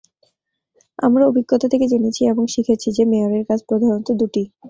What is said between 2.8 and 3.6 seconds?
যে মেয়রের কাজ